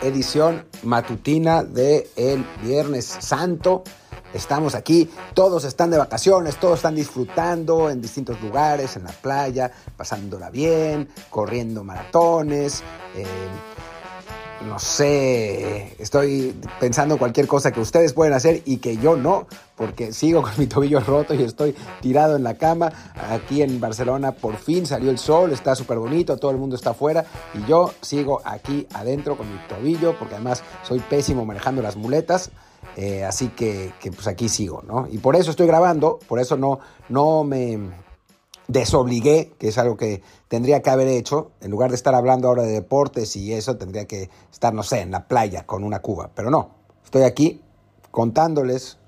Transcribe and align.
Edición 0.00 0.64
matutina 0.84 1.62
de 1.62 2.08
el 2.16 2.46
Viernes 2.62 3.04
Santo. 3.04 3.84
Estamos 4.32 4.74
aquí, 4.74 5.10
todos 5.34 5.64
están 5.64 5.90
de 5.90 5.98
vacaciones, 5.98 6.56
todos 6.56 6.76
están 6.78 6.94
disfrutando 6.94 7.90
en 7.90 8.00
distintos 8.00 8.40
lugares, 8.40 8.96
en 8.96 9.04
la 9.04 9.12
playa, 9.12 9.70
pasándola 9.98 10.48
bien, 10.48 11.10
corriendo 11.28 11.84
maratones. 11.84 12.82
Eh, 13.14 13.26
no 14.66 14.78
sé, 14.78 15.94
estoy 15.98 16.54
pensando 16.78 17.18
cualquier 17.18 17.46
cosa 17.46 17.72
que 17.72 17.80
ustedes 17.80 18.12
pueden 18.12 18.34
hacer 18.34 18.62
y 18.66 18.76
que 18.76 18.96
yo 18.98 19.16
no, 19.16 19.46
porque 19.74 20.12
sigo 20.12 20.42
con 20.42 20.52
mi 20.58 20.66
tobillo 20.66 21.00
roto 21.00 21.34
y 21.34 21.42
estoy 21.42 21.74
tirado 22.00 22.36
en 22.36 22.44
la 22.44 22.54
cama. 22.54 22.92
Aquí 23.30 23.62
en 23.62 23.80
Barcelona 23.80 24.32
por 24.32 24.56
fin 24.56 24.86
salió 24.86 25.10
el 25.10 25.18
sol, 25.18 25.52
está 25.52 25.74
súper 25.74 25.98
bonito, 25.98 26.36
todo 26.36 26.50
el 26.50 26.58
mundo 26.58 26.76
está 26.76 26.90
afuera 26.90 27.24
y 27.54 27.68
yo 27.68 27.92
sigo 28.02 28.42
aquí 28.44 28.86
adentro 28.92 29.36
con 29.36 29.50
mi 29.50 29.58
tobillo, 29.68 30.18
porque 30.18 30.34
además 30.34 30.62
soy 30.82 31.00
pésimo 31.00 31.44
manejando 31.44 31.82
las 31.82 31.96
muletas. 31.96 32.50
Eh, 32.96 33.24
así 33.24 33.48
que, 33.48 33.92
que, 34.00 34.10
pues 34.10 34.26
aquí 34.26 34.48
sigo, 34.48 34.82
¿no? 34.86 35.06
Y 35.10 35.18
por 35.18 35.36
eso 35.36 35.50
estoy 35.50 35.66
grabando, 35.66 36.18
por 36.26 36.40
eso 36.40 36.56
no, 36.56 36.80
no 37.08 37.44
me 37.44 37.78
desobligué, 38.70 39.52
que 39.58 39.68
es 39.68 39.78
algo 39.78 39.96
que 39.96 40.22
tendría 40.48 40.82
que 40.82 40.90
haber 40.90 41.08
hecho, 41.08 41.50
en 41.60 41.70
lugar 41.70 41.90
de 41.90 41.96
estar 41.96 42.14
hablando 42.14 42.48
ahora 42.48 42.62
de 42.62 42.72
deportes 42.72 43.34
y 43.36 43.52
eso, 43.52 43.76
tendría 43.76 44.06
que 44.06 44.30
estar, 44.52 44.72
no 44.72 44.82
sé, 44.82 45.00
en 45.00 45.10
la 45.10 45.26
playa 45.26 45.66
con 45.66 45.84
una 45.84 46.00
cuba. 46.00 46.30
Pero 46.34 46.50
no, 46.50 46.70
estoy 47.04 47.22
aquí 47.22 47.62
contándoles 48.10 48.98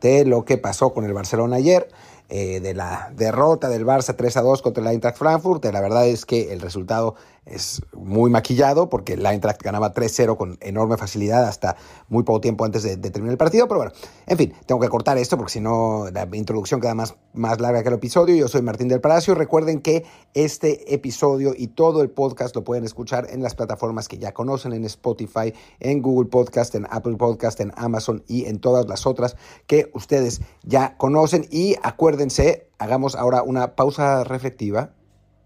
de 0.00 0.24
lo 0.24 0.44
que 0.44 0.58
pasó 0.58 0.92
con 0.92 1.04
el 1.04 1.12
Barcelona 1.12 1.56
ayer. 1.56 1.88
Eh, 2.32 2.60
de 2.60 2.74
la 2.74 3.10
derrota 3.16 3.68
del 3.68 3.84
Barça 3.84 4.14
3 4.16 4.36
a 4.36 4.42
2 4.42 4.62
contra 4.62 4.84
el 4.84 4.90
Eintracht 4.90 5.18
Frankfurt. 5.18 5.64
La 5.64 5.80
verdad 5.80 6.06
es 6.06 6.24
que 6.24 6.52
el 6.52 6.60
resultado 6.60 7.16
es 7.50 7.82
muy 7.92 8.30
maquillado 8.30 8.88
porque 8.88 9.14
el 9.14 9.26
Eintracht 9.26 9.62
ganaba 9.62 9.92
3-0 9.92 10.36
con 10.36 10.58
enorme 10.60 10.96
facilidad 10.96 11.44
hasta 11.44 11.76
muy 12.08 12.22
poco 12.22 12.40
tiempo 12.40 12.64
antes 12.64 12.82
de, 12.82 12.96
terminar 12.96 13.32
el 13.32 13.38
partido. 13.38 13.66
Pero 13.68 13.78
bueno, 13.80 13.92
en 14.26 14.36
fin, 14.36 14.54
tengo 14.66 14.80
que 14.80 14.88
cortar 14.88 15.18
esto 15.18 15.36
porque 15.36 15.52
si 15.52 15.60
no 15.60 16.06
la 16.12 16.28
introducción 16.32 16.80
queda 16.80 16.94
más, 16.94 17.16
más 17.32 17.60
larga 17.60 17.82
que 17.82 17.88
el 17.88 17.94
episodio. 17.94 18.36
Yo 18.36 18.48
soy 18.48 18.62
Martín 18.62 18.88
del 18.88 19.00
Palacio. 19.00 19.34
Recuerden 19.34 19.80
que 19.80 20.04
este 20.34 20.94
episodio 20.94 21.52
y 21.56 21.68
todo 21.68 22.02
el 22.02 22.10
podcast 22.10 22.54
lo 22.54 22.64
pueden 22.64 22.84
escuchar 22.84 23.26
en 23.30 23.42
las 23.42 23.54
plataformas 23.54 24.08
que 24.08 24.18
ya 24.18 24.32
conocen, 24.32 24.72
en 24.72 24.84
Spotify, 24.84 25.52
en 25.80 26.02
Google 26.02 26.28
Podcast, 26.28 26.74
en 26.74 26.86
Apple 26.90 27.16
Podcast, 27.16 27.60
en 27.60 27.72
Amazon 27.76 28.22
y 28.26 28.46
en 28.46 28.60
todas 28.60 28.86
las 28.86 29.06
otras 29.06 29.36
que 29.66 29.90
ustedes 29.94 30.40
ya 30.62 30.96
conocen. 30.96 31.46
Y 31.50 31.76
acuérdense 31.82 32.70
hagamos 32.80 33.14
ahora 33.14 33.42
una 33.42 33.76
pausa 33.76 34.24
reflectiva, 34.24 34.90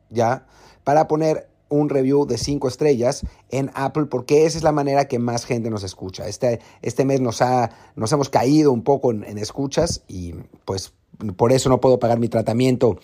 ya, 0.09 0.47
para 0.85 1.09
poner 1.09 1.49
un 1.75 1.89
review 1.89 2.27
de 2.27 2.39
5 2.39 2.69
estrellas 2.69 3.27
en 3.51 3.71
Apple 3.75 4.07
porque 4.07 4.47
esa 4.47 4.59
es 4.59 4.65
la 4.65 4.73
manera 4.73 5.07
que 5.07 5.19
más 5.19 5.45
gente 5.45 5.71
nos 5.71 5.83
escucha. 5.83 6.29
Este, 6.29 6.61
este 6.83 7.05
mes 7.05 7.21
nos, 7.21 7.43
ha, 7.43 7.71
nos 7.97 8.13
hemos 8.13 8.29
caído 8.29 8.73
un 8.73 8.83
poco 8.83 9.11
en, 9.13 9.39
escuchas 9.39 10.03
y 10.09 10.35
pues 10.65 10.93
por 11.37 11.53
eso 11.53 11.69
no 11.69 11.81
puedo 11.81 11.99
pagar 11.99 12.19
mi 12.19 12.29
tratamiento 12.29 12.99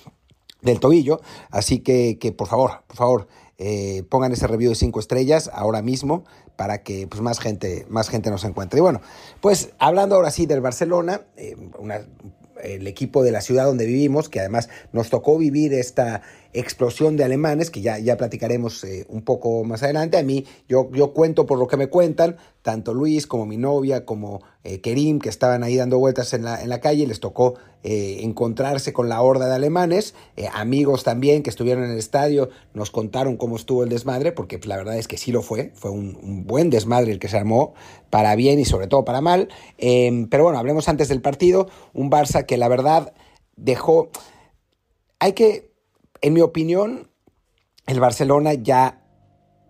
del 0.62 0.80
tobillo. 0.80 1.20
Así 1.50 1.80
que, 1.80 2.18
que 2.18 2.32
por 2.32 2.48
favor, 2.48 2.82
por 2.86 2.96
favor, 2.96 3.28
eh, 3.58 4.04
pongan 4.08 4.32
ese 4.32 4.46
review 4.46 4.70
de 4.70 4.76
5 4.76 5.00
estrellas 5.00 5.50
ahora 5.52 5.82
mismo 5.82 6.24
para 6.61 6.83
que 6.83 7.06
pues, 7.06 7.22
más, 7.22 7.41
gente, 7.41 7.86
más 7.89 8.11
gente 8.11 8.28
nos 8.28 8.44
encuentre. 8.44 8.80
Y 8.80 8.83
bueno, 8.83 9.00
pues 9.41 9.71
hablando 9.78 10.16
ahora 10.16 10.31
sí 10.31 10.44
del 10.44 10.60
Barcelona, 10.60 11.22
eh, 11.38 11.56
una 11.78 12.03
el 12.62 12.87
equipo 12.87 13.22
de 13.22 13.32
la 13.32 13.41
ciudad 13.41 13.65
donde 13.65 13.87
vivimos, 13.87 14.28
que 14.28 14.41
además 14.41 14.69
nos 14.93 15.10
tocó 15.10 15.38
vivir 15.38 15.72
esta 15.75 16.22
explosión 16.53 17.16
de 17.16 17.22
alemanes, 17.22 17.70
que 17.70 17.81
ya, 17.81 17.99
ya 17.99 18.16
platicaremos 18.16 18.82
eh, 18.82 19.06
un 19.09 19.22
poco 19.22 19.62
más 19.62 19.82
adelante. 19.84 20.19
A 20.19 20.22
mí, 20.25 20.47
yo, 20.69 20.91
yo 20.93 21.12
cuento 21.12 21.47
por 21.47 21.59
lo 21.59 21.69
que 21.69 21.76
me 21.76 21.87
cuentan, 21.88 22.37
tanto 22.62 22.93
Luis 22.93 23.26
como 23.26 23.47
mi 23.47 23.56
novia, 23.56 24.04
como 24.04 24.43
eh, 24.65 24.81
Kerim, 24.81 25.20
que 25.20 25.28
estaban 25.28 25.62
ahí 25.62 25.76
dando 25.76 25.99
vueltas 25.99 26.34
en 26.34 26.43
la, 26.43 26.60
en 26.60 26.69
la 26.69 26.81
calle, 26.81 27.06
les 27.06 27.20
tocó 27.20 27.54
eh, 27.84 28.19
encontrarse 28.22 28.93
con 28.93 29.09
la 29.09 29.22
horda 29.22 29.47
de 29.47 29.54
alemanes. 29.54 30.15
amigos 30.53 31.04
también 31.04 31.43
que 31.43 31.50
estuvieron 31.50 31.84
en 31.84 31.93
el 31.93 31.99
estadio 31.99 32.50
nos 32.75 32.91
contaron 32.91 33.37
cómo 33.37 33.54
estuvo 33.54 33.84
el 33.84 33.88
desmadre, 33.88 34.32
porque 34.32 34.59
la 34.65 34.76
verdad 34.76 34.99
es 34.99 35.06
que 35.06 35.19
sí 35.19 35.31
lo 35.31 35.43
fue, 35.43 35.70
fue 35.75 35.93
un, 35.93 36.19
un, 36.20 36.47
buen 36.50 36.69
desmadre 36.69 37.12
el 37.12 37.19
que 37.19 37.28
se 37.28 37.38
armó, 37.38 37.72
para 38.11 38.37
bien 38.37 38.61
y 38.61 38.66
sobre 38.66 38.87
todo 38.87 39.05
para 39.05 39.22
mal. 39.22 39.49
Em, 39.78 40.28
pero 40.28 40.44
bueno, 40.44 40.59
hablemos 40.59 40.88
antes 40.88 41.09
del 41.09 41.22
partido, 41.22 41.69
un 41.94 42.11
Barça 42.11 42.44
que 42.44 42.59
la 42.59 42.69
verdad 42.69 43.15
dejó... 43.56 44.11
Hay 45.19 45.34
que 45.34 45.71
en 46.22 46.34
mi 46.34 46.41
opinión, 46.41 47.09
el 47.87 48.00
Barcelona 48.00 48.55
ya 48.55 49.00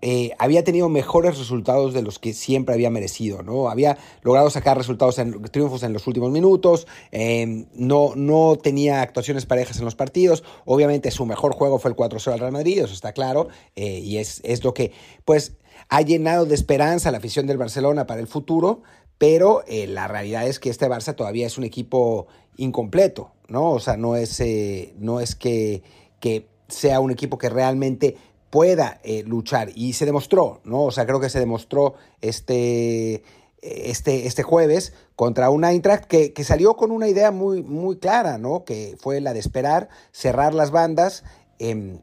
eh, 0.03 0.31
había 0.39 0.65
tenido 0.65 0.89
mejores 0.89 1.39
resultados 1.39 1.93
de 1.93 2.03
los 2.03 2.19
que 2.19 2.33
siempre 2.33 2.75
había 2.75 2.91
merecido, 2.91 3.43
¿no? 3.43 3.69
Había 3.69 3.99
logrado 4.23 4.49
sacar 4.51 4.77
resultados 4.77 5.19
en 5.19 5.43
triunfos 5.45 5.83
en 5.83 5.93
los 5.93 6.07
últimos 6.07 6.31
minutos, 6.31 6.87
eh, 7.13 7.67
no, 7.75 8.13
no 8.17 8.57
tenía 8.57 9.03
actuaciones 9.03 9.47
parejas 9.47 9.79
en 9.79 9.85
los 9.85 9.95
partidos, 9.95 10.43
obviamente 10.65 11.11
su 11.11 11.27
mejor 11.27 11.55
juego 11.55 11.79
fue 11.79 11.91
el 11.91 11.97
4-0 11.97 12.33
al 12.33 12.39
Real 12.39 12.53
Madrid, 12.53 12.79
eso 12.79 12.95
está 12.95 13.13
claro, 13.13 13.49
eh, 13.77 13.99
y 13.99 14.19
es, 14.19 14.41
es 14.45 14.65
lo 14.65 14.75
que, 14.75 14.93
pues, 15.25 15.57
ha 15.89 16.03
llenado 16.03 16.47
de 16.47 16.55
esperanza 16.55 17.11
la 17.11 17.19
afición 17.19 17.47
del 17.47 17.59
Barcelona 17.59 18.07
para 18.07 18.21
el 18.21 18.27
futuro, 18.27 18.83
pero 19.19 19.63
la 19.69 20.09
realidad 20.09 20.47
es 20.47 20.59
que 20.59 20.71
este 20.71 20.89
Barça 20.89 21.15
todavía 21.15 21.47
es 21.47 21.59
un 21.59 21.65
equipo 21.65 22.27
incompleto, 22.57 23.33
¿no? 23.49 23.73
O 23.73 23.81
sea, 23.81 23.99
no 23.99 24.17
es, 24.17 24.43
no 24.99 25.21
es 25.21 25.35
que 25.35 25.83
que 26.21 26.47
sea 26.69 27.01
un 27.01 27.11
equipo 27.11 27.39
que 27.39 27.49
realmente 27.49 28.17
pueda 28.51 29.01
eh, 29.05 29.23
luchar. 29.25 29.71
Y 29.75 29.95
se 29.95 30.05
demostró, 30.05 30.61
¿no? 30.65 30.83
O 30.83 30.91
sea, 30.91 31.07
creo 31.07 31.21
que 31.21 31.31
se 31.31 31.39
demostró 31.39 31.95
este, 32.21 33.23
este, 33.63 34.27
este 34.27 34.43
jueves 34.43 34.93
contra 35.17 35.51
un 35.51 35.65
Eintracht 35.65 36.05
que, 36.05 36.33
que, 36.33 36.45
salió 36.45 36.77
con 36.77 36.91
una 36.91 37.09
idea 37.09 37.31
muy, 37.31 37.63
muy 37.63 37.99
clara, 37.99 38.39
¿no? 38.39 38.65
Que 38.65 38.97
fue 39.01 39.21
la 39.21 39.33
de 39.33 39.39
esperar, 39.39 39.89
cerrar 40.13 40.53
las 40.53 40.73
bandas, 40.73 41.25
eh, 41.59 42.01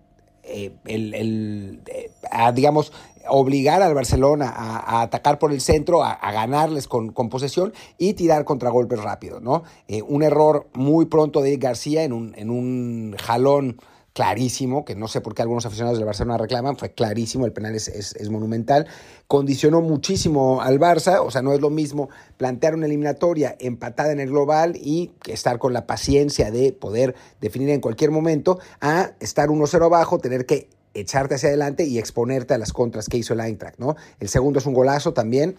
el, 0.86 1.14
el 1.14 1.82
eh, 1.88 2.12
digamos, 2.54 2.94
obligar 3.28 3.82
al 3.82 3.94
Barcelona 3.94 4.50
a, 4.56 5.02
atacar 5.02 5.40
por 5.40 5.52
el 5.52 5.60
centro, 5.60 6.02
a, 6.04 6.16
ganarles 6.32 6.88
con, 6.88 7.12
con, 7.12 7.28
posesión 7.28 7.74
y 7.98 8.14
tirar 8.14 8.46
contragolpes 8.46 9.02
rápidos, 9.02 9.42
¿no? 9.42 9.64
un 10.08 10.24
error 10.24 10.68
muy 10.74 11.08
pronto 11.08 11.42
de 11.42 11.58
García 11.58 12.04
en 12.04 12.14
un, 12.14 12.34
en 12.38 12.50
un 12.50 13.16
jalón 13.20 13.82
clarísimo, 14.18 14.84
que 14.84 14.96
no 14.96 15.08
sé 15.08 15.22
por 15.22 15.36
qué 15.36 15.44
algunos 15.44 15.68
aficionados 15.68 16.00
del 16.00 16.08
Barcelona 16.08 16.40
reclaman, 16.40 16.76
fue 16.76 16.92
clarísimo, 16.92 17.46
el 17.46 17.52
penal 17.54 17.76
es, 17.76 17.88
es, 17.88 18.30
monumental, 18.32 18.88
condicionó 19.28 19.80
muchísimo 19.82 20.60
al 20.60 20.80
Barça, 20.80 21.20
o 21.24 21.30
sea, 21.30 21.44
no 21.44 21.54
es 21.54 21.62
lo 21.62 21.70
mismo 21.70 22.10
plantear 22.36 22.74
una 22.74 22.88
eliminatoria 22.88 23.56
empatada 23.60 24.12
en 24.12 24.20
el 24.20 24.30
global 24.30 24.76
y 24.76 25.12
estar 25.28 25.60
con 25.60 25.72
la 25.72 25.86
paciencia 25.86 26.50
de 26.50 26.74
poder 26.74 27.14
definir 27.42 27.70
en 27.70 27.80
cualquier 27.80 28.10
momento, 28.10 28.58
a 28.82 29.12
estar 29.20 29.50
1-0 29.50 29.86
abajo, 29.86 30.18
tener 30.18 30.48
que 30.48 30.68
echarte 30.96 31.36
hacia 31.36 31.50
adelante 31.50 31.84
y 31.84 32.00
exponerte 32.00 32.56
a 32.56 32.58
las 32.58 32.74
contras 32.74 33.10
que 33.10 33.18
hizo 33.18 33.36
el 33.36 33.42
Eintracht, 33.42 33.78
¿no? 33.78 33.98
El 34.20 34.30
segundo 34.30 34.58
es 34.58 34.66
un 34.66 34.74
golazo 34.74 35.14
también, 35.14 35.58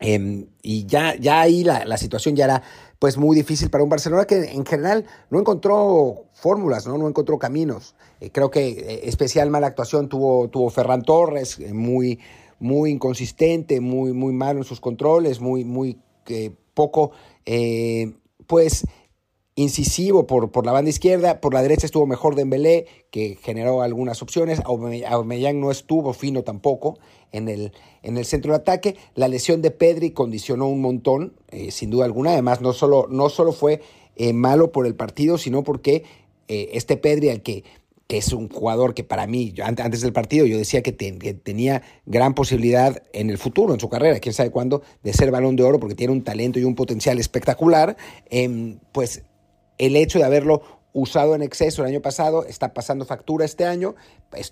em, 0.00 0.46
y 0.62 0.86
ya, 0.86 1.14
ya 1.16 1.40
ahí 1.40 1.64
la, 1.64 1.84
la 1.84 1.96
situación 1.96 2.36
ya 2.36 2.44
era 2.44 2.62
pues 2.98 3.16
muy 3.16 3.36
difícil 3.36 3.70
para 3.70 3.84
un 3.84 3.90
Barcelona 3.90 4.24
que 4.24 4.36
en 4.36 4.66
general 4.66 5.04
no 5.30 5.38
encontró 5.38 6.24
fórmulas, 6.32 6.86
no, 6.86 6.98
no 6.98 7.08
encontró 7.08 7.38
caminos. 7.38 7.94
Eh, 8.20 8.30
creo 8.30 8.50
que 8.50 8.68
eh, 8.68 9.00
especial 9.04 9.50
mala 9.50 9.68
actuación 9.68 10.08
tuvo, 10.08 10.48
tuvo 10.48 10.70
Ferran 10.70 11.02
Torres, 11.02 11.58
eh, 11.60 11.72
muy, 11.72 12.18
muy 12.58 12.90
inconsistente, 12.90 13.80
muy, 13.80 14.12
muy 14.12 14.32
malo 14.32 14.60
en 14.60 14.64
sus 14.64 14.80
controles, 14.80 15.40
muy, 15.40 15.64
muy 15.64 15.98
poco, 16.74 17.12
pues 18.46 18.84
incisivo 19.58 20.24
por, 20.26 20.52
por 20.52 20.64
la 20.64 20.70
banda 20.70 20.88
izquierda, 20.88 21.40
por 21.40 21.52
la 21.52 21.62
derecha 21.62 21.84
estuvo 21.84 22.06
mejor 22.06 22.36
Dembélé, 22.36 22.86
que 23.10 23.36
generó 23.42 23.82
algunas 23.82 24.22
opciones, 24.22 24.60
Aubameyang 24.64 25.60
no 25.60 25.72
estuvo 25.72 26.12
fino 26.12 26.44
tampoco 26.44 26.98
en 27.32 27.48
el, 27.48 27.72
en 28.04 28.16
el 28.16 28.24
centro 28.24 28.52
de 28.52 28.58
ataque, 28.58 28.96
la 29.16 29.26
lesión 29.26 29.60
de 29.60 29.72
Pedri 29.72 30.12
condicionó 30.12 30.68
un 30.68 30.80
montón, 30.80 31.34
eh, 31.50 31.72
sin 31.72 31.90
duda 31.90 32.04
alguna, 32.04 32.30
además 32.32 32.60
no 32.60 32.72
solo, 32.72 33.08
no 33.10 33.28
solo 33.30 33.52
fue 33.52 33.80
eh, 34.14 34.32
malo 34.32 34.70
por 34.70 34.86
el 34.86 34.94
partido, 34.94 35.38
sino 35.38 35.64
porque 35.64 36.04
eh, 36.46 36.70
este 36.74 36.96
Pedri, 36.96 37.30
al 37.30 37.42
que 37.42 37.64
que 38.06 38.16
es 38.16 38.32
un 38.32 38.48
jugador 38.48 38.94
que 38.94 39.04
para 39.04 39.26
mí, 39.26 39.52
antes 39.62 40.00
del 40.00 40.14
partido, 40.14 40.46
yo 40.46 40.56
decía 40.56 40.82
que, 40.82 40.92
tenía 40.92 41.82
gran 42.06 42.32
posibilidad 42.32 43.02
en 43.12 43.28
el 43.28 43.36
futuro, 43.36 43.74
en 43.74 43.80
su 43.80 43.90
carrera, 43.90 44.18
quién 44.18 44.32
sabe 44.32 44.50
cuándo, 44.50 44.80
de 45.02 45.12
ser 45.12 45.30
balón 45.30 45.56
de 45.56 45.62
oro, 45.62 45.78
porque 45.78 45.94
tiene 45.94 46.14
un 46.14 46.24
talento 46.24 46.58
y 46.58 46.64
un 46.64 46.74
potencial 46.74 47.18
espectacular, 47.18 47.98
em, 48.30 48.78
pues 48.92 49.24
el 49.78 49.96
hecho 49.96 50.18
de 50.18 50.24
haberlo 50.24 50.62
usado 50.92 51.34
en 51.34 51.42
exceso 51.42 51.82
el 51.82 51.88
año 51.88 52.00
pasado, 52.00 52.44
está 52.44 52.74
pasando 52.74 53.04
factura 53.04 53.44
este 53.44 53.64
año, 53.64 53.94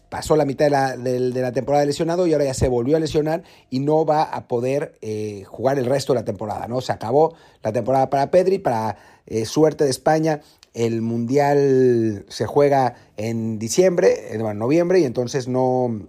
pasó 0.09 0.37
la 0.37 0.45
mitad 0.45 0.67
de 0.67 0.71
la, 0.71 0.97
de, 0.97 1.31
la, 1.31 1.53
temporada 1.53 1.85
lesionado 1.85 2.27
y 2.27 2.33
ahora 2.33 2.45
ya 2.45 2.55
se 2.55 2.69
volvió 2.69 2.97
a 2.97 3.01
lesionar 3.01 3.43
y 3.71 3.81
no 3.81 4.05
va 4.05 4.23
a 4.23 4.47
poder 4.47 4.97
eh, 5.01 5.45
jugar 5.47 5.79
el 5.79 5.87
resto 5.87 6.13
de 6.13 6.21
la 6.21 6.25
temporada, 6.25 6.69
¿no? 6.69 6.81
Se 6.81 6.93
acabó 6.93 7.35
la 7.63 7.73
temporada 7.73 8.11
para 8.11 8.31
Pedri, 8.31 8.59
para 8.59 8.97
eh, 9.27 9.45
suerte 9.45 9.85
de 9.85 9.91
España, 9.91 10.43
el 10.75 11.01
Mundial 11.01 12.27
se 12.29 12.47
juega 12.47 12.95
en 13.17 13.59
diciembre, 13.59 14.35
en 14.35 14.59
noviembre, 14.59 15.01
y 15.01 15.05
entonces 15.05 15.49
no, 15.49 16.03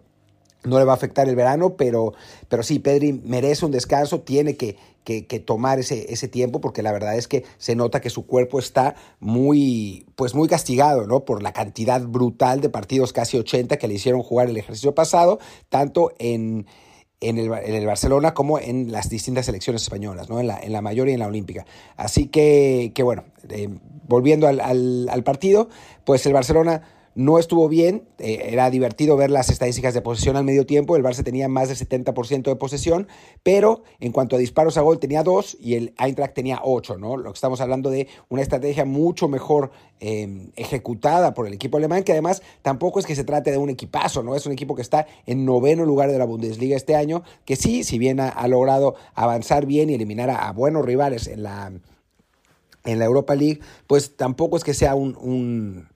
no 0.66 0.78
le 0.78 0.86
va 0.86 0.92
a 0.92 0.96
afectar 0.96 1.30
el 1.30 1.36
verano, 1.36 1.76
pero, 1.76 2.14
pero 2.50 2.64
sí, 2.64 2.80
Pedri 2.80 3.14
merece 3.14 3.66
un 3.66 3.72
descanso, 3.72 4.20
tiene 4.22 4.58
que, 4.58 4.76
que, 5.08 5.40
tomar 5.40 5.80
ese, 5.80 6.12
ese, 6.12 6.28
tiempo, 6.28 6.60
porque 6.60 6.84
la 6.84 6.92
verdad 6.92 7.16
es 7.16 7.30
que 7.30 7.46
se 7.58 7.78
nota 7.78 8.02
que 8.02 8.10
su 8.10 8.26
cuerpo 8.28 8.60
está 8.60 8.96
muy, 9.22 10.06
pues 10.16 10.36
muy 10.36 10.50
castigado, 10.50 11.08
¿no? 11.08 11.24
Por 11.24 11.42
la 11.42 11.54
cantidad 11.54 12.02
brutal 12.02 12.60
de 12.60 12.70
partidos, 12.70 13.14
casi 13.14 13.38
80, 13.38 13.78
que 13.78 13.88
le 13.88 13.94
hicieron 13.94 14.22
jugar 14.22 14.50
el 14.50 14.58
ejercicio 14.58 14.94
pasado, 14.94 15.40
tanto 15.70 16.12
en, 16.20 16.66
en, 17.22 17.38
el, 17.38 17.46
en 17.46 17.76
el 17.76 17.86
Barcelona 17.86 18.34
como 18.34 18.60
en 18.60 18.92
las 18.92 19.08
distintas 19.08 19.46
selecciones 19.46 19.82
españolas, 19.84 20.30
¿no? 20.30 20.42
En 20.42 20.48
la, 20.48 20.60
en 20.60 20.74
la 20.74 20.82
mayor 20.82 21.08
y 21.08 21.14
en 21.14 21.20
la 21.20 21.28
olímpica. 21.28 21.66
Así 21.96 22.28
que, 22.28 22.92
que 22.94 23.02
bueno, 23.02 23.24
eh, 23.48 23.70
volviendo 24.10 24.46
al, 24.48 24.60
al, 24.60 25.08
al 25.10 25.24
partido, 25.24 25.70
pues 26.04 26.26
el 26.26 26.34
Barcelona 26.34 26.82
no 27.18 27.40
estuvo 27.40 27.68
bien, 27.68 28.08
eh, 28.20 28.50
era 28.52 28.70
divertido 28.70 29.18
ver 29.18 29.32
las 29.32 29.50
estadísticas 29.50 29.96
de 29.96 30.04
posesión 30.04 30.36
al 30.36 30.44
medio 30.44 30.68
tiempo, 30.68 30.96
el 30.96 31.04
Barça 31.04 31.24
tenía 31.24 31.48
más 31.48 31.68
del 31.68 31.76
70% 31.76 32.44
de 32.44 32.56
posesión, 32.56 33.08
pero 33.42 33.82
en 34.00 34.12
cuanto 34.12 34.36
a 34.36 34.40
disparos 34.40 34.78
a 34.78 34.82
gol 34.82 35.00
tenía 35.00 35.24
dos 35.24 35.58
y 35.60 35.74
el 35.74 35.96
Eintracht 35.98 36.36
tenía 36.36 36.62
ocho, 36.64 37.00
¿no? 37.00 37.18
Lo 37.18 37.32
que 37.32 37.38
estamos 37.38 37.60
hablando 37.60 37.90
de 37.90 38.08
una 38.30 38.44
estrategia 38.44 38.86
mucho 38.86 39.28
mejor 39.28 39.72
em, 40.00 40.52
ejecutada 40.56 41.34
por 41.34 41.48
el 41.48 41.54
equipo 41.54 41.78
alemán, 41.78 42.04
que 42.04 42.12
además 42.12 42.44
tampoco 42.62 43.00
es 43.00 43.08
que 43.08 43.16
se 43.16 43.24
trate 43.24 43.50
de 43.50 43.58
un 43.58 43.72
equipazo, 43.72 44.22
¿no? 44.22 44.36
Es 44.36 44.46
un 44.46 44.52
equipo 44.52 44.76
que 44.76 44.84
está 44.84 45.08
en 45.26 45.44
noveno 45.44 45.86
lugar 45.86 46.12
de 46.12 46.20
la 46.20 46.26
Bundesliga 46.26 46.78
este 46.78 46.96
año, 46.96 47.24
que 47.46 47.56
sí, 47.56 47.84
si 47.84 47.98
bien 47.98 48.20
ha, 48.20 48.48
logrado 48.48 48.94
avanzar 49.16 49.66
bien 49.66 49.90
y 49.90 49.96
eliminar 49.96 50.30
a, 50.30 50.52
buenos 50.52 50.86
rivales 50.86 51.26
en 51.26 51.42
la, 51.42 51.72
en 52.86 53.00
la 53.00 53.06
Europa 53.06 53.34
League, 53.34 53.60
pues 53.88 54.16
tampoco 54.16 54.56
es 54.56 54.64
que 54.64 54.76
sea 54.76 54.94
un 54.94 55.88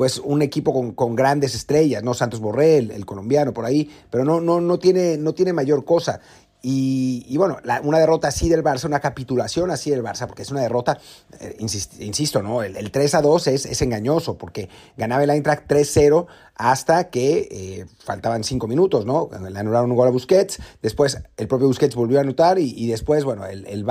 pues 0.00 0.18
un 0.18 0.40
equipo 0.40 0.72
con, 0.72 0.92
con, 0.92 1.14
grandes 1.14 1.54
estrellas, 1.54 2.02
¿no? 2.02 2.14
Santos 2.14 2.40
Borrell, 2.40 2.90
el 2.90 3.04
colombiano 3.04 3.52
por 3.52 3.66
ahí, 3.66 3.86
pero 4.08 4.24
no, 4.24 4.40
no, 4.40 4.58
no, 4.58 4.78
tiene, 4.78 5.18
no 5.18 5.34
tiene 5.34 5.52
mayor 5.52 5.84
cosa. 5.84 6.22
Y, 6.62 7.36
bueno, 7.38 7.58
una 7.84 7.98
derrota 7.98 8.28
así 8.28 8.48
del 8.48 8.62
Barça, 8.62 8.84
una 8.84 9.00
capitulación 9.00 9.70
así 9.70 9.90
del 9.90 10.02
Barça, 10.02 10.26
porque 10.26 10.42
es 10.42 10.50
una 10.50 10.60
derrota, 10.60 10.98
eh, 11.40 11.56
insisto, 11.58 12.42
¿no? 12.42 12.62
El, 12.62 12.90
3 12.90 13.14
a 13.14 13.22
2 13.22 13.46
es, 13.46 13.66
es, 13.66 13.80
engañoso, 13.82 14.36
porque 14.36 14.68
ganaba 14.96 15.24
el 15.24 15.30
Eintracht 15.30 15.66
3-0 15.70 16.26
hasta 16.56 17.08
que 17.08 17.48
eh, 17.50 17.86
faltaban 17.98 18.44
5 18.44 18.66
minutos, 18.66 19.06
¿no? 19.06 19.30
Le 19.48 19.58
anularon 19.58 19.90
un 19.90 19.96
gol 19.96 20.08
a 20.08 20.10
Busquets, 20.10 20.58
después 20.82 21.22
el 21.38 21.48
propio 21.48 21.66
Busquets 21.66 21.94
volvió 21.94 22.18
a 22.18 22.20
anotar 22.20 22.58
y, 22.58 22.86
después, 22.88 23.24
bueno, 23.24 23.46
el, 23.46 23.66
el 23.66 23.86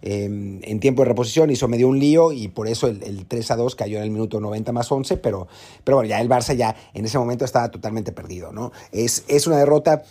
em, 0.00 0.60
en 0.62 0.80
tiempo 0.80 1.02
de 1.02 1.08
reposición 1.08 1.50
hizo 1.50 1.68
medio 1.68 1.88
un 1.88 1.98
lío 1.98 2.32
y 2.32 2.48
por 2.48 2.68
eso 2.68 2.86
el, 2.86 3.26
3 3.26 3.50
a 3.50 3.56
2 3.56 3.74
cayó 3.76 3.98
en 3.98 4.04
el 4.04 4.10
minuto 4.10 4.40
90 4.40 4.72
más 4.72 4.90
11, 4.90 5.18
pero, 5.18 5.48
pero 5.84 5.98
bueno, 5.98 6.08
ya 6.08 6.18
el 6.22 6.30
Barça 6.30 6.54
ya 6.56 6.74
en 6.94 7.04
ese 7.04 7.18
momento 7.18 7.44
estaba 7.44 7.70
totalmente 7.70 8.12
perdido, 8.12 8.50
¿no? 8.52 8.72
Es, 8.92 9.24
es 9.28 9.46
una 9.46 9.58
derrota 9.58 10.02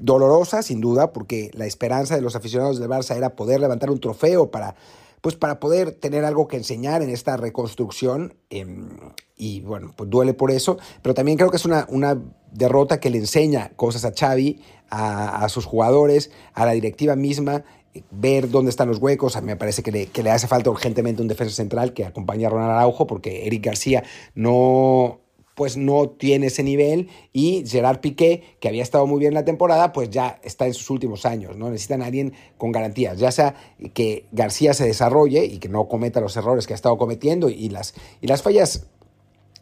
dolorosa, 0.00 0.62
sin 0.62 0.80
duda, 0.80 1.12
porque 1.12 1.50
la 1.54 1.66
esperanza 1.66 2.16
de 2.16 2.22
los 2.22 2.36
aficionados 2.36 2.78
del 2.78 2.88
Barça 2.88 3.16
era 3.16 3.36
poder 3.36 3.60
levantar 3.60 3.90
un 3.90 4.00
trofeo 4.00 4.50
para, 4.50 4.74
pues 5.20 5.36
para 5.36 5.60
poder 5.60 5.92
tener 5.92 6.24
algo 6.24 6.48
que 6.48 6.56
enseñar 6.56 7.02
en 7.02 7.10
esta 7.10 7.36
reconstrucción. 7.36 8.34
Em, 8.50 8.88
y 9.36 9.60
bueno, 9.60 9.92
pues 9.96 10.08
duele 10.10 10.34
por 10.34 10.50
eso, 10.50 10.78
pero 11.02 11.14
también 11.14 11.36
creo 11.36 11.50
que 11.50 11.56
es 11.56 11.64
una, 11.64 11.86
una 11.90 12.20
derrota 12.52 13.00
que 13.00 13.10
le 13.10 13.18
enseña 13.18 13.70
cosas 13.76 14.04
a 14.04 14.12
Xavi, 14.12 14.60
a, 14.90 15.48
sus 15.48 15.64
jugadores, 15.64 16.30
a 16.54 16.64
la 16.64 16.72
directiva 16.72 17.16
misma, 17.16 17.64
ver 18.10 18.50
dónde 18.50 18.70
están 18.70 18.88
los 18.88 18.98
huecos. 18.98 19.36
A 19.36 19.40
me 19.40 19.56
parece 19.56 19.82
que 19.82 19.92
le, 19.92 20.06
que 20.06 20.22
le 20.22 20.30
hace 20.30 20.46
falta 20.46 20.70
urgentemente 20.70 21.22
un 21.22 21.28
defensa 21.28 21.54
central 21.54 21.92
que 21.92 22.04
acompañe 22.04 22.46
a 22.46 22.50
Ronald 22.50 22.72
Araujo, 22.72 23.06
porque 23.06 23.46
Eric 23.46 23.64
García 23.64 24.04
no 24.34 25.20
pues 25.56 25.78
no 25.78 26.10
tiene 26.10 26.48
ese 26.48 26.62
nivel 26.62 27.08
y 27.32 27.64
Gerard 27.66 28.00
Piqué, 28.00 28.42
que 28.60 28.68
había 28.68 28.82
estado 28.82 29.06
muy 29.06 29.18
bien 29.18 29.32
la 29.32 29.46
temporada, 29.46 29.94
pues 29.94 30.10
ya 30.10 30.38
está 30.44 30.66
en 30.66 30.74
sus 30.74 30.90
últimos 30.90 31.24
años, 31.24 31.56
¿no? 31.56 31.70
Necesitan 31.70 32.02
a 32.02 32.06
alguien 32.06 32.34
con 32.58 32.72
garantías, 32.72 33.18
ya 33.18 33.32
sea 33.32 33.54
que 33.94 34.26
García 34.32 34.74
se 34.74 34.84
desarrolle 34.84 35.46
y 35.46 35.56
que 35.58 35.70
no 35.70 35.88
cometa 35.88 36.20
los 36.20 36.36
errores 36.36 36.66
que 36.66 36.74
ha 36.74 36.76
estado 36.76 36.98
cometiendo 36.98 37.48
y 37.48 37.70
las, 37.70 37.94
y 38.20 38.26
las 38.26 38.42
fallas 38.42 38.86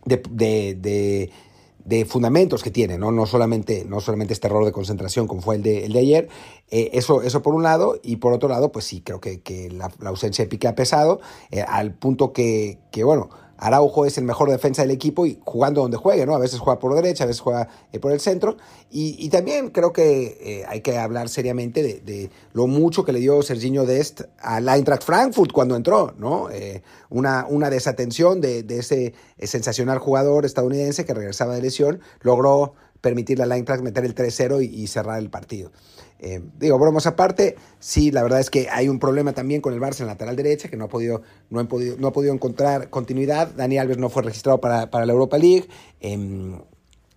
de, 0.05 1.31
fundamentos 2.09 2.65
que 2.65 2.73
tiene, 2.73 2.99
¿no? 2.99 3.13
No, 3.13 3.25
solamente, 3.25 3.85
no 3.85 4.01
solamente 4.01 4.33
este 4.33 4.49
error 4.49 4.65
de 4.65 4.73
concentración 4.73 5.29
como 5.29 5.43
fue 5.43 5.55
el 5.55 5.63
de, 5.63 5.87
el 5.87 5.93
de 5.93 5.99
ayer, 6.01 6.29
eh, 6.73 6.91
eso, 6.95 7.23
eso 7.23 7.41
por 7.41 7.55
un 7.55 7.63
lado, 7.63 8.01
y 8.03 8.17
por 8.17 8.33
otro 8.33 8.49
lado, 8.49 8.73
pues 8.73 8.85
sí, 8.85 9.01
creo 9.01 9.21
que, 9.21 9.43
que 9.43 9.71
la, 9.71 9.93
ausencia 10.07 10.45
de 10.45 10.49
Piqué 10.49 10.67
ha 10.67 10.75
pesado, 10.75 11.21
eh, 11.53 11.63
al 11.63 11.95
punto 11.95 12.33
que, 12.33 12.81
que, 12.91 13.05
bueno, 13.05 13.31
Araujo 13.59 14.05
es 14.07 14.19
el 14.19 14.25
mejor 14.25 14.51
defensa 14.51 14.83
del 14.83 14.91
equipo 14.91 15.27
y 15.27 15.39
jugando 15.45 15.83
donde 15.83 15.97
juegue, 15.97 16.27
¿no? 16.27 16.35
A 16.35 16.39
veces 16.39 16.59
juega 16.59 16.79
por 16.79 16.95
derecha, 16.95 17.25
a 17.25 17.27
veces 17.27 17.41
juega 17.41 17.69
eh, 17.93 17.99
por 17.99 18.13
el 18.13 18.21
centro. 18.21 18.57
Y, 18.91 19.29
también 19.29 19.71
creo 19.71 19.93
que 19.93 20.39
eh, 20.41 20.65
hay 20.69 20.81
que 20.81 20.99
hablar 20.99 21.29
seriamente 21.29 21.83
de, 21.83 22.31
lo 22.53 22.67
mucho 22.67 23.05
que 23.05 23.13
le 23.13 23.19
dio 23.19 23.43
Serginho 23.43 23.87
Dest 23.87 24.23
al 24.39 24.69
Eintracht 24.69 25.03
Frankfurt 25.03 25.51
cuando 25.53 25.75
entró, 25.75 26.15
¿no? 26.19 26.49
Eh, 26.51 26.83
una, 27.11 27.47
una 27.49 27.71
desatención 27.71 28.41
de, 28.41 28.65
ese 28.69 29.15
sensacional 29.43 29.99
jugador 29.99 30.45
estadounidense 30.45 31.05
que 31.05 31.15
regresaba 31.15 31.55
de 31.55 31.63
lesión, 31.63 32.01
logró 32.21 32.75
permitirle 33.01 33.45
al 33.45 33.53
Eintracht 33.53 33.83
meter 33.83 34.05
el 34.05 34.15
3-0 34.15 34.63
y 34.63 34.87
cerrar 34.87 35.19
el 35.19 35.31
partido. 35.31 35.73
Eh, 36.27 36.41
digo, 36.59 36.79
bromas 36.79 37.07
aparte, 37.07 37.57
sí, 37.81 38.11
la 38.11 38.23
verdad 38.23 38.41
es 38.41 38.49
que 38.49 38.69
hay 38.71 38.89
un 38.89 38.99
problema 38.99 39.35
también 39.35 39.61
con 39.61 39.75
el 39.75 39.81
Barça 39.81 40.01
en 40.01 40.07
lateral 40.07 40.37
derecha, 40.37 40.71
que 40.71 40.77
no 40.79 40.87
ha 40.87 40.89
podido, 40.89 41.21
no 41.51 41.61
han 41.61 41.67
podido, 41.67 41.99
no 41.99 42.09
ha 42.09 42.13
podido 42.15 42.33
encontrar 42.33 42.89
continuidad. 42.89 43.49
Dani 43.55 43.77
Alves 43.77 43.99
no 43.99 44.09
fue 44.09 44.23
registrado 44.23 44.59
para, 44.59 44.91
para 44.91 45.05
la 45.05 45.13
Europa 45.13 45.37
League. 45.37 45.69
Eh, 46.01 46.59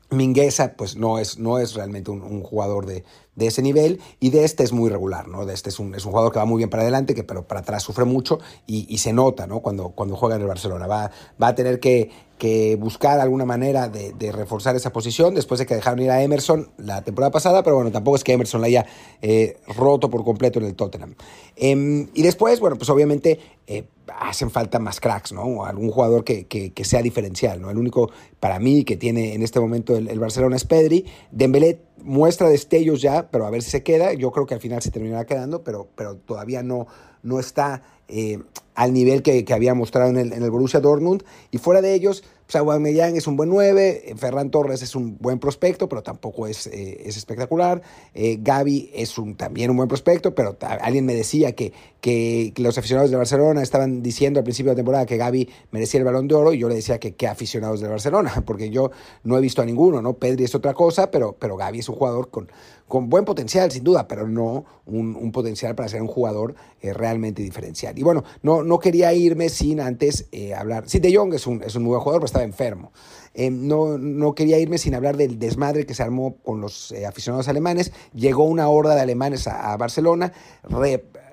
Mingueza, 0.09 0.73
pues 0.77 0.95
no 0.95 1.19
es, 1.19 1.37
no 1.37 1.57
es 1.57 1.73
realmente 1.73 2.11
un, 2.11 2.41
jugador 2.41 2.85
de, 2.85 3.03
de, 3.35 3.47
ese 3.47 3.61
nivel 3.61 3.99
y 4.21 4.29
de 4.29 4.45
este 4.45 4.63
es 4.63 4.71
muy 4.71 4.89
regular, 4.89 5.27
¿no? 5.27 5.45
De 5.45 5.53
este 5.53 5.69
es 5.69 5.79
un, 5.79 5.93
es 5.95 6.05
un 6.05 6.11
jugador 6.11 6.31
que 6.31 6.39
va 6.39 6.45
muy 6.45 6.59
bien 6.59 6.69
para 6.69 6.83
adelante, 6.83 7.13
que 7.13 7.23
pero 7.23 7.45
para 7.45 7.59
atrás 7.59 7.83
sufre 7.83 8.05
mucho 8.05 8.39
y, 8.65 8.85
y 8.87 8.99
se 8.99 9.11
nota, 9.11 9.47
¿no? 9.47 9.59
Cuando, 9.59 9.89
cuando 9.89 10.15
juega 10.15 10.35
en 10.35 10.41
el 10.41 10.47
Barcelona. 10.47 10.87
Va, 10.87 11.11
va 11.41 11.47
a 11.49 11.55
tener 11.55 11.81
que, 11.81 12.09
que 12.37 12.77
buscar 12.77 13.19
alguna 13.19 13.45
manera 13.45 13.89
de, 13.89 14.13
de, 14.13 14.31
reforzar 14.31 14.75
esa 14.75 14.93
posición 14.93 15.35
después 15.35 15.59
de 15.59 15.65
que 15.65 15.75
dejaron 15.75 15.99
ir 15.99 16.11
a 16.11 16.21
Emerson 16.21 16.69
la 16.77 17.01
temporada 17.01 17.31
pasada, 17.31 17.63
pero 17.63 17.75
bueno, 17.75 17.91
tampoco 17.91 18.15
es 18.15 18.23
que 18.23 18.33
Emerson 18.33 18.61
la 18.61 18.67
haya 18.67 18.85
eh, 19.21 19.59
roto 19.75 20.09
por 20.09 20.23
completo 20.23 20.59
en 20.59 20.65
el 20.65 20.75
Tottenham. 20.75 21.15
Em, 21.55 22.07
y 22.13 22.21
después, 22.21 22.59
bueno, 22.59 22.77
pues 22.77 22.89
obviamente 22.89 23.39
eh, 23.65 23.83
hacen 24.19 24.49
falta 24.49 24.79
más 24.79 24.99
cracks, 24.99 25.33
¿no? 25.33 25.65
Algún 25.65 25.91
jugador 25.91 26.23
que, 26.23 26.45
que, 26.47 26.73
que, 26.73 26.83
sea 26.83 27.01
diferencial, 27.01 27.61
¿no? 27.61 27.69
El 27.69 27.77
único 27.77 28.11
para 28.39 28.59
mí 28.59 28.83
que 28.83 28.97
tiene 28.97 29.33
en 29.33 29.43
este 29.43 29.59
momento 29.59 29.95
el, 29.95 30.07
el, 30.07 30.19
Barcelona 30.19 30.55
es 30.55 30.63
Pedri. 30.63 31.05
Dembélé 31.31 31.81
muestra 32.03 32.49
destellos 32.49 33.01
ya, 33.01 33.29
pero 33.29 33.45
a 33.45 33.49
ver 33.49 33.61
si 33.61 33.71
se 33.71 33.83
queda. 33.83 34.13
Yo 34.13 34.31
creo 34.31 34.45
que 34.45 34.53
al 34.53 34.61
final 34.61 34.81
se 34.81 34.91
terminará 34.91 35.25
quedando, 35.25 35.63
pero, 35.63 35.89
pero 35.95 36.15
todavía 36.15 36.63
no, 36.63 36.87
no 37.23 37.39
está 37.39 37.83
eh, 38.07 38.39
al 38.75 38.93
nivel 38.93 39.23
que, 39.23 39.43
había 39.51 39.73
mostrado 39.73 40.11
en 40.11 40.17
el, 40.17 40.33
en 40.33 40.43
el 40.43 40.51
Borussia 40.51 40.79
Dortmund. 40.79 41.23
Y 41.51 41.57
fuera 41.57 41.81
de 41.81 41.95
ellos, 41.95 42.23
pues 42.47 42.55
Aubameyang 42.55 43.17
es 43.17 43.27
un 43.27 43.35
buen 43.35 43.49
9, 43.49 44.13
Ferran 44.15 44.51
Torres 44.51 44.81
es 44.81 44.95
un 44.95 45.17
buen 45.17 45.37
prospecto, 45.37 45.89
pero 45.89 46.01
tampoco 46.01 46.47
es, 46.47 46.67
eh, 46.67 47.01
es 47.05 47.17
espectacular. 47.17 47.81
Eh, 48.13 48.37
Gaby 48.39 48.91
es 48.93 49.17
un, 49.17 49.35
también 49.35 49.69
un 49.69 49.75
buen 49.75 49.89
prospecto, 49.89 50.33
pero 50.33 50.55
alguien 50.79 51.05
me 51.05 51.13
decía 51.13 51.53
que, 51.53 51.73
que, 51.99 52.53
los 52.57 52.77
aficionados 52.77 53.11
de 53.11 53.17
Barcelona 53.17 53.61
estaban 53.61 54.01
diciendo 54.01 54.39
al 54.39 54.45
principio 54.45 54.69
de 54.69 54.75
la 54.75 54.77
temporada 54.77 55.05
que 55.05 55.17
Gaby 55.17 55.49
merecía 55.71 55.97
el 55.97 56.05
balón 56.05 56.29
de 56.29 56.35
oro 56.35 56.53
y 56.53 56.59
yo 56.59 56.69
le 56.69 56.75
decía 56.75 56.99
que 56.99 57.15
qué 57.15 57.27
aficionados 57.27 57.81
de 57.81 57.89
Barcelona, 57.89 58.31
porque 58.45 58.69
yo 58.69 58.91
no 59.25 59.37
he 59.37 59.41
visto 59.41 59.61
a 59.61 59.65
ninguno, 59.65 60.01
¿no? 60.01 60.13
Pedri 60.13 60.45
es 60.45 60.55
otra 60.55 60.73
cosa, 60.73 61.11
pero, 61.11 61.35
pero 61.37 61.57
Gaby 61.57 61.79
es 61.79 61.89
un 61.89 61.95
jugador 61.95 62.29
con, 62.29 62.49
con 62.87 63.09
buen 63.09 63.25
potencial, 63.25 63.71
sin 63.71 63.83
duda, 63.83 64.07
pero 64.07 64.25
no 64.25 64.63
un, 64.85 65.17
un 65.17 65.33
potencial 65.33 65.75
para 65.75 65.89
ser 65.89 66.01
un 66.01 66.07
jugador 66.07 66.55
eh, 66.81 66.93
realmente 66.93 67.41
diferencial. 67.41 67.96
Y 67.97 68.03
bueno, 68.03 68.23
no, 68.41 68.63
no 68.63 68.79
quería 68.79 69.13
irme 69.13 69.49
sin 69.49 69.81
antes 69.81 70.29
hablar. 70.55 70.83
Sí, 70.87 70.99
De 70.99 71.15
Jong 71.15 71.33
es 71.33 71.47
un, 71.47 71.63
es 71.63 71.75
un 71.75 71.83
buen 71.85 71.99
jugador, 71.99 72.29
pero 72.31 72.43
enfermo. 72.43 72.91
Eh, 73.33 73.51
no, 73.51 73.99
no, 73.99 74.33
quería 74.33 74.57
irme 74.57 74.79
sin 74.79 74.95
hablar 74.95 75.15
del 75.15 75.37
desmadre 75.37 75.85
que 75.85 75.93
se 75.93 76.01
armó 76.01 76.37
con 76.37 76.59
los 76.59 76.91
eh, 76.91 77.05
aficionados 77.05 77.47
alemanes. 77.47 77.91
Llegó 78.15 78.45
una 78.45 78.67
horda 78.67 78.95
de 78.95 79.01
alemanes 79.01 79.47
a, 79.47 79.77
Barcelona, 79.77 80.33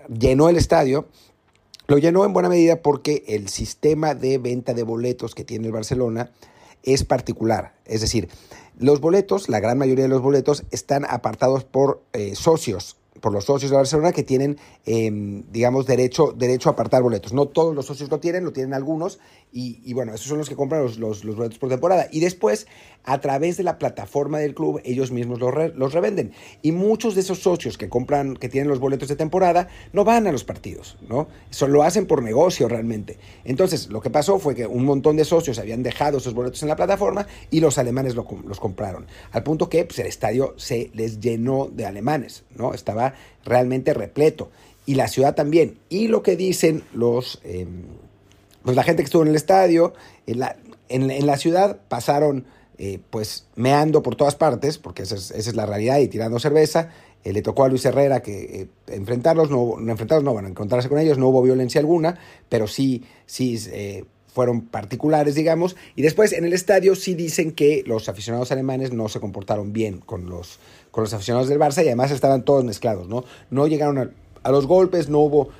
llenó 0.08 0.50
el 0.50 0.56
estadio. 0.56 1.08
Lo 1.86 1.96
llenó 1.96 2.26
en 2.26 2.34
buena 2.34 2.50
medida 2.50 2.82
porque 2.82 3.24
el 3.26 3.48
sistema 3.48 4.14
de 4.14 4.36
venta 4.36 4.74
de 4.74 4.82
boletos 4.82 5.34
que 5.34 5.44
tiene 5.44 5.66
el 5.66 5.72
Barcelona 5.72 6.30
es 6.82 7.04
particular. 7.04 7.74
Es 7.86 8.02
decir, 8.02 8.28
los 8.78 9.00
boletos, 9.00 9.48
la 9.48 9.60
gran 9.60 9.78
mayoría 9.78 10.04
de 10.04 10.08
los 10.08 10.20
boletos, 10.22 10.64
están 10.70 11.06
apartados 11.08 11.64
por 11.64 12.02
eh, 12.12 12.34
socios 12.34 12.96
por 13.24 13.32
los 13.32 13.46
socios 13.46 13.70
de 13.70 13.78
Barcelona 13.78 14.12
que 14.12 14.22
tienen, 14.22 14.58
em, 14.84 15.44
digamos, 15.50 15.86
derecho, 15.86 16.34
derecho 16.36 16.68
a 16.68 16.72
apartar 16.72 17.02
boletos. 17.02 17.32
No 17.32 17.46
todos 17.46 17.74
los 17.74 17.86
socios 17.86 18.10
lo 18.10 18.20
tienen, 18.20 18.44
lo 18.44 18.52
tienen 18.52 18.74
algunos, 18.74 19.18
y, 19.56 19.94
bueno, 19.94 20.12
esos 20.12 20.26
son 20.26 20.38
los 20.38 20.48
que 20.48 20.56
compran 20.56 20.82
los, 20.82 20.98
los, 20.98 21.24
boletos 21.24 21.58
por 21.58 21.68
temporada. 21.68 22.08
Y 22.10 22.18
después, 22.18 22.66
a 23.04 23.20
través 23.20 23.56
de 23.56 23.62
la 23.62 23.78
plataforma 23.78 24.40
del 24.40 24.52
club, 24.52 24.80
ellos 24.84 25.12
mismos 25.12 25.38
los, 25.38 25.54
los 25.76 25.92
revenden. 25.92 26.32
Y 26.60 26.72
muchos 26.72 27.14
de 27.14 27.20
esos 27.20 27.38
socios 27.38 27.78
que 27.78 27.88
compran, 27.88 28.34
que 28.34 28.48
tienen 28.48 28.68
los 28.68 28.80
boletos 28.80 29.08
de 29.08 29.14
temporada, 29.14 29.68
no 29.92 30.02
van 30.02 30.26
a 30.26 30.32
los 30.32 30.42
partidos, 30.42 30.98
¿no? 31.08 31.28
Eso 31.48 31.68
lo 31.68 31.84
hacen 31.84 32.06
por 32.06 32.20
negocio 32.20 32.68
realmente. 32.68 33.16
Entonces, 33.44 33.88
lo 33.90 34.00
que 34.00 34.10
pasó 34.10 34.40
fue 34.40 34.56
que 34.56 34.66
un 34.66 34.84
montón 34.84 35.16
de 35.16 35.24
socios 35.24 35.60
habían 35.60 35.84
dejado 35.84 36.18
esos 36.18 36.34
boletos 36.34 36.60
en 36.64 36.68
la 36.68 36.76
plataforma 36.76 37.28
y 37.52 37.60
los 37.60 37.78
alemanes 37.78 38.16
los 38.16 38.58
compraron. 38.58 39.06
Al 39.30 39.44
punto 39.44 39.68
que 39.68 39.84
pues, 39.84 40.00
el 40.00 40.08
estadio 40.08 40.54
se 40.56 40.90
les 40.94 41.20
llenó 41.20 41.70
de 41.72 41.86
alemanes, 41.86 42.42
¿no? 42.56 42.74
Estaba 42.74 43.13
realmente 43.44 43.94
repleto. 43.94 44.50
Y 44.86 44.94
la 44.94 45.08
ciudad 45.08 45.34
también. 45.34 45.78
Y 45.88 46.08
lo 46.08 46.22
que 46.22 46.36
dicen 46.36 46.82
los... 46.92 47.40
Em, 47.44 47.84
pues 48.62 48.76
la 48.76 48.82
gente 48.82 49.02
que 49.02 49.06
estuvo 49.06 49.22
en 49.22 49.28
el 49.28 49.36
estadio, 49.36 49.92
en 50.26 50.38
la, 50.38 50.56
en, 50.88 51.26
la 51.26 51.36
ciudad 51.36 51.80
pasaron 51.88 52.46
eh, 52.78 52.98
pues 53.10 53.46
meando 53.56 54.02
por 54.02 54.16
todas 54.16 54.36
partes, 54.36 54.78
porque 54.78 55.02
esa 55.02 55.16
es, 55.16 55.54
la 55.54 55.66
realidad, 55.66 55.98
y 55.98 56.08
tirando 56.08 56.38
cerveza. 56.38 56.88
Eh, 57.24 57.32
le 57.32 57.42
tocó 57.42 57.64
a 57.64 57.68
Luis 57.68 57.84
Herrera 57.84 58.20
que 58.20 58.62
eh, 58.62 58.68
enfrentarlos, 58.88 59.50
no, 59.50 59.76
no 59.78 59.90
enfrentarlos, 59.90 60.24
no, 60.24 60.32
bueno, 60.32 60.48
encontrarse 60.48 60.88
con 60.88 60.98
ellos, 60.98 61.18
no 61.18 61.28
hubo 61.28 61.42
violencia 61.42 61.78
alguna, 61.78 62.18
pero 62.48 62.66
sí, 62.66 63.04
sí 63.26 63.58
fueron 64.34 64.62
particulares, 64.62 65.36
digamos. 65.36 65.76
Y 65.94 66.02
después 66.02 66.32
en 66.32 66.44
el 66.44 66.52
estadio 66.52 66.96
sí 66.96 67.14
dicen 67.14 67.52
que 67.52 67.84
los 67.86 68.08
aficionados 68.08 68.50
alemanes 68.50 68.92
no 68.92 69.08
se 69.08 69.20
comportaron 69.20 69.72
bien 69.72 70.00
con 70.00 70.28
los, 70.28 70.58
con 70.90 71.04
los 71.04 71.14
aficionados 71.14 71.48
del 71.48 71.60
Barça 71.60 71.84
y 71.84 71.86
además 71.86 72.10
estaban 72.10 72.44
todos 72.44 72.64
mezclados, 72.64 73.08
¿no? 73.08 73.24
No 73.50 73.68
llegaron 73.68 73.98
a, 73.98 74.10
a 74.42 74.50
los 74.50 74.66
golpes, 74.66 75.08
no 75.08 75.20
hubo 75.20 75.50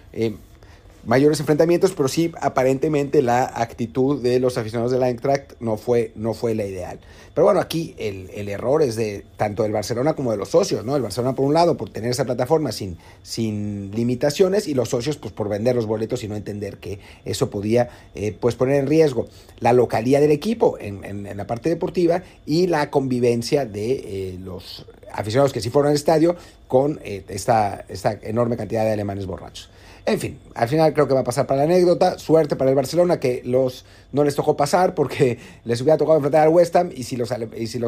mayores 1.06 1.40
enfrentamientos, 1.40 1.92
pero 1.92 2.08
sí 2.08 2.32
aparentemente 2.40 3.23
la 3.23 3.44
actitud 3.44 4.23
de 4.23 4.40
los 4.40 4.58
aficionados 4.58 4.92
de 4.92 4.99
la 4.99 5.08
Eintracht 5.08 5.52
no 5.61 5.76
fue, 5.76 6.12
no 6.14 6.34
fue 6.34 6.54
la 6.54 6.64
ideal. 6.64 6.99
Pero 7.34 7.46
bueno, 7.46 7.61
aquí 7.61 7.94
el, 7.99 8.30
el, 8.32 8.49
error 8.49 8.80
es 8.80 8.94
de 8.94 9.25
tanto 9.37 9.64
del 9.64 9.73
Barcelona 9.73 10.14
como 10.14 10.30
de 10.30 10.37
los 10.37 10.50
socios, 10.50 10.84
¿no? 10.84 10.94
El 10.94 11.02
Barcelona 11.02 11.34
por 11.34 11.44
un 11.44 11.52
lado 11.52 11.76
por 11.76 11.90
tener 11.90 12.11
esa 12.11 12.25
plataforma 12.25 12.70
sin, 12.70 12.96
sin 13.23 13.90
limitaciones 13.90 14.68
y 14.68 14.75
los 14.75 14.90
socios 14.90 15.16
pues 15.16 15.32
por 15.32 15.49
vender 15.49 15.75
los 15.75 15.87
boletos 15.87 16.23
y 16.23 16.28
no 16.28 16.37
entender 16.37 16.78
que 16.78 17.00
eso 17.25 17.50
podía 17.50 17.88
eh, 18.14 18.37
pues 18.38 18.54
poner 18.54 18.76
en 18.76 18.87
riesgo 18.87 19.26
la 19.58 19.73
localidad 19.73 20.20
del 20.20 20.30
equipo 20.30 20.78
en, 20.78 21.04
en, 21.04 21.37
la 21.37 21.46
parte 21.46 21.68
deportiva 21.68 22.23
y 22.46 22.68
la 22.68 22.90
convivencia 22.90 23.66
de 23.66 23.92
eh, 23.92 24.38
los 24.40 24.87
aficionados 25.12 25.52
que 25.52 25.61
sí 25.61 25.70
fueron 25.70 25.90
al 25.90 25.96
estadio 25.96 26.37
con 26.68 27.00
eh, 27.04 27.25
esta, 27.28 27.84
esta 27.88 28.18
enorme 28.23 28.56
cantidad 28.56 28.84
de 28.84 28.92
alemanes 28.92 29.26
borrachos. 29.26 29.70
En 30.06 30.20
fin, 30.20 30.38
al 30.54 30.68
final 30.68 30.92
creo 30.92 31.08
que 31.08 31.14
va 31.14 31.20
a 31.20 31.25
pasar 31.25 31.46
para 31.46 31.58
la 31.61 31.64
anécdota. 31.64 32.18
Suerte 32.18 32.56
para 32.56 32.68
el 32.68 32.76
Barcelona 32.76 33.18
que 33.20 33.40
los 33.42 33.87
no 34.12 34.23
les 34.23 34.34
tocó 34.34 34.54
pasar 34.54 34.94
porque 34.94 35.38
les 35.64 35.80
hubiera 35.80 35.96
tocado 35.96 36.16
enfrentar 36.16 36.42
al 36.42 36.50
West 36.50 36.76
Ham 36.76 36.90
y 36.94 37.04
si 37.04 37.16
los, 37.16 37.32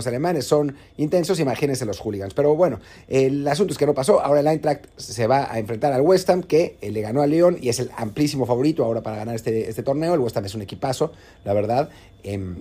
alemanes 0.07 0.47
son 0.47 0.77
intensos, 0.97 1.41
imagínense 1.41 1.85
los 1.85 2.01
hooligans. 2.01 2.33
Pero 2.33 2.57
bueno, 2.57 2.81
el 3.09 3.47
asunto 3.47 3.73
es 3.73 3.79
que 3.79 3.85
no 3.85 3.93
pasó. 3.93 4.21
Ahora 4.23 4.41
el 4.41 4.47
Eintracht 4.47 4.87
se 4.97 5.27
va 5.27 5.53
a 5.53 5.59
enfrentar 5.59 5.93
al 5.93 6.01
West 6.01 6.31
Ham 6.31 6.43
que 6.43 6.79
le 6.81 7.03
ganó 7.03 7.21
al 7.21 7.29
León 7.29 7.59
y 7.61 7.69
es 7.69 7.81
el 7.81 7.91
amplísimo 7.99 8.47
favorito 8.47 8.83
ahora 8.83 9.03
para 9.03 9.17
ganar 9.17 9.35
este, 9.35 9.69
este 9.69 9.83
torneo. 9.83 10.15
El 10.15 10.21
West 10.21 10.39
Ham 10.39 10.47
es 10.47 10.55
un 10.55 10.63
equipazo, 10.63 11.13
la 11.45 11.53
verdad. 11.53 11.91
Em, 12.23 12.57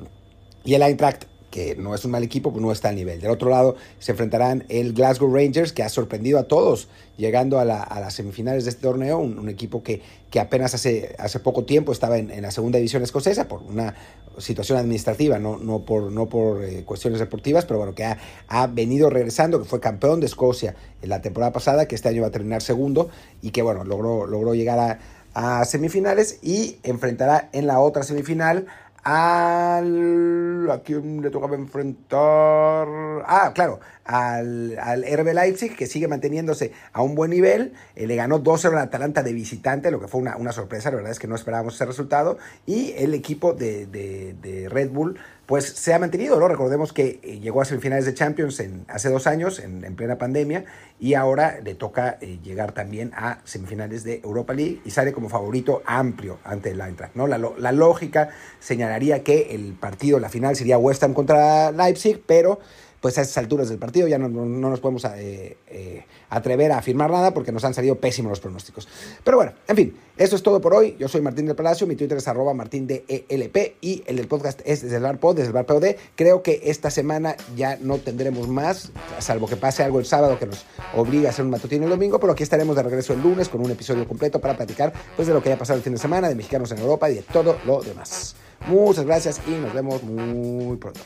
y 0.66 0.74
el 0.74 0.82
Eintracht 0.82 1.28
que 1.56 1.74
no 1.78 1.96
es 1.96 2.04
un 2.04 2.12
mal 2.12 2.22
equipo, 2.22 2.52
pues 2.52 2.62
no 2.62 2.70
está 2.70 2.90
al 2.90 2.98
nivel. 2.98 3.22
Del 3.22 3.32
otro 3.32 3.50
lado 3.50 3.78
se 4.00 4.12
enfrentarán 4.12 4.66
el 4.68 4.92
Glasgow 4.92 5.34
Rangers, 5.34 5.72
que 5.72 5.84
ha 5.84 5.90
sorprendido 5.90 6.38
a 6.38 6.50
todos 6.50 6.90
llegando 7.16 7.60
a, 7.60 7.64
las 7.64 8.14
semifinales 8.14 8.66
de 8.66 8.72
este 8.72 8.82
torneo, 8.82 9.20
un, 9.20 9.48
equipo 9.48 9.82
que, 9.82 10.02
que, 10.30 10.42
apenas 10.42 10.74
hace, 10.74 11.16
hace 11.18 11.40
poco 11.40 11.64
tiempo 11.64 11.94
estaba 11.94 12.18
en, 12.18 12.42
la 12.42 12.52
segunda 12.52 12.78
división 12.78 13.04
escocesa 13.04 13.48
por 13.48 13.62
una 13.62 13.96
situación 14.38 14.78
administrativa, 14.78 15.40
no, 15.40 15.58
no 15.58 15.86
por, 15.86 16.12
no 16.12 16.26
por 16.26 16.62
eh, 16.62 16.84
cuestiones 16.84 17.22
deportivas, 17.22 17.64
pero 17.64 17.78
bueno, 17.78 17.96
que 17.96 18.04
ha, 18.04 18.18
ha, 18.50 18.68
venido 18.68 19.10
regresando, 19.10 19.58
que 19.58 19.66
fue 19.66 19.80
campeón 19.80 20.20
de 20.20 20.26
Escocia 20.26 20.76
en 21.02 21.08
la 21.08 21.22
temporada 21.22 21.54
pasada, 21.54 21.88
que 21.88 21.96
este 21.96 22.10
año 22.10 22.24
va 22.24 22.28
a 22.28 22.32
terminar 22.32 22.64
segundo 22.64 23.10
y 23.42 23.52
que 23.52 23.62
bueno, 23.62 23.86
logró, 23.86 24.28
logró 24.28 24.56
llegar 24.56 24.78
a, 24.78 25.00
a 25.36 25.64
semifinales 25.64 26.40
y 26.42 26.80
enfrentará 26.84 27.48
en 27.54 27.66
la 27.66 27.80
otra 27.80 28.04
semifinal 28.04 28.66
al... 29.06 30.70
¿A 30.70 30.80
quién 30.80 31.22
le 31.22 31.30
tocaba 31.30 31.56
enfrentar? 31.56 32.88
Ah, 33.28 33.52
claro, 33.54 33.80
al, 34.04 34.78
al 34.80 35.04
RB 35.04 35.34
Leipzig, 35.34 35.76
que 35.76 35.86
sigue 35.86 36.08
manteniéndose 36.08 36.74
a 36.92 37.04
un 37.04 37.14
buen 37.14 37.30
nivel. 37.30 37.74
Eh, 37.96 38.08
le 38.08 38.16
ganó 38.16 38.44
2-0 38.44 38.72
al 38.72 38.80
Atalanta 38.80 39.22
de 39.22 39.32
visitante, 39.32 39.92
lo 39.92 40.00
que 40.00 40.08
fue 40.08 40.22
una, 40.22 40.36
una, 40.38 40.52
sorpresa, 40.52 40.90
la 40.90 40.98
verdad 40.98 41.12
es 41.12 41.20
que 41.20 41.28
no 41.28 41.36
esperábamos 41.36 41.76
ese 41.76 41.86
resultado. 41.86 42.40
Y 42.66 42.94
el 42.98 43.14
equipo 43.14 43.54
de, 43.54 43.86
de, 43.86 44.36
de 44.42 44.70
Red 44.70 44.90
Bull 44.90 45.20
pues 45.46 45.66
se 45.66 45.94
ha 45.94 46.00
mantenido, 46.00 46.40
¿no? 46.40 46.48
Recordemos 46.48 46.92
que 46.92 47.20
eh, 47.24 47.40
llegó 47.40 47.62
a 47.62 47.66
semifinales 47.66 48.06
de 48.06 48.14
Champions 48.14 48.60
en, 48.60 48.86
hace 48.88 49.10
dos 49.10 49.28
años, 49.28 49.60
en, 49.60 49.96
plena 49.96 50.18
pandemia, 50.18 50.66
y 51.00 51.14
ahora 51.14 51.60
le 51.64 51.76
toca 51.76 52.18
eh, 52.22 52.40
llegar 52.44 52.72
también 52.72 53.12
a 53.16 53.40
semifinales 53.44 54.04
de 54.04 54.22
Europa 54.24 54.54
League 54.54 54.82
y 54.84 54.92
sale 54.92 55.14
como 55.14 55.30
favorito 55.30 55.84
amplio 55.86 56.40
ante 56.44 56.72
el 56.72 56.82
Eintracht, 56.82 57.16
¿no? 57.16 57.28
La, 57.28 57.38
la 57.38 57.72
lógica 57.72 58.30
señalaría 58.60 59.24
que 59.24 59.54
el 59.56 59.74
partido, 59.74 60.20
la 60.20 60.30
final 60.30 60.56
sería 60.56 60.78
West 60.78 61.04
Ham 61.04 61.14
contra 61.14 61.72
Leipzig, 61.72 62.24
pero 62.26 62.60
pues 63.06 63.20
a 63.20 63.22
estas 63.22 63.38
alturas 63.38 63.70
del 63.70 63.78
partido 63.78 64.08
ya 64.08 64.18
no, 64.18 64.28
nos 64.28 64.80
podemos 64.80 65.06
eh, 65.06 65.58
eh, 65.68 66.06
atrever 66.32 66.72
a 66.72 66.80
afirmar 66.80 67.12
nada 67.12 67.36
porque 67.36 67.52
nos 67.52 67.64
han 67.64 67.76
salido 67.76 67.98
pésimos 68.00 68.32
los 68.32 68.40
pronósticos. 68.40 68.88
Pero 69.24 69.38
bueno, 69.38 69.54
en 69.68 69.76
fin, 69.76 69.98
eso 70.18 70.36
es 70.36 70.42
todo 70.42 70.60
por 70.60 70.74
hoy. 70.74 70.96
Yo 70.98 71.08
soy 71.08 71.22
Martín 71.22 71.46
del 71.46 71.56
Palacio, 71.56 71.86
mi 71.86 71.96
Twitter 71.96 72.18
es 72.18 72.28
arroba 72.28 72.56
martín 72.56 72.88
de 72.88 73.06
ELP 73.30 73.76
y 73.80 74.04
el 74.08 74.16
del 74.16 74.28
podcast 74.28 74.60
es 74.66 74.82
desde 74.82 74.96
el 74.96 75.04
bar 75.04 75.20
pod, 75.20 75.36
desde 75.36 75.50
el 75.50 75.54
bar 75.54 75.68
POD. 75.68 75.98
Creo 76.16 76.42
que 76.42 76.62
esta 76.64 76.90
semana 76.90 77.36
ya 77.56 77.78
no 77.80 78.00
tendremos 78.00 78.48
más, 78.48 78.92
salvo 79.20 79.46
que 79.46 79.56
pase 79.56 79.84
algo 79.84 80.00
el 80.00 80.08
sábado 80.08 80.40
que 80.40 80.48
nos 80.48 80.66
obliga 80.96 81.28
a 81.28 81.30
hacer 81.30 81.46
un 81.46 81.52
matutino 81.52 81.84
el 81.84 81.92
domingo, 81.92 82.20
pero 82.20 82.34
aquí 82.34 82.42
estaremos 82.42 82.76
de 82.76 82.82
regreso 82.82 83.14
el 83.14 83.22
lunes 83.22 83.50
con 83.50 83.62
un 83.62 83.70
episodio 83.70 84.08
completo 84.08 84.42
para 84.42 84.58
platicar 84.58 84.92
pues, 85.16 85.28
de 85.28 85.36
lo 85.36 85.44
que 85.44 85.50
haya 85.50 85.60
pasado 85.60 85.78
el 85.78 85.84
fin 85.84 85.94
de 85.94 86.00
semana, 86.00 86.28
de 86.28 86.34
mexicanos 86.34 86.72
en 86.72 86.80
Europa 86.80 87.08
y 87.08 87.18
de 87.18 87.22
todo 87.22 87.56
lo 87.68 87.84
demás. 87.84 88.36
Muchas 88.66 89.06
gracias 89.06 89.42
y 89.46 89.52
nos 89.52 89.76
vemos 89.76 90.02
muy 90.02 90.76
pronto. 90.78 91.02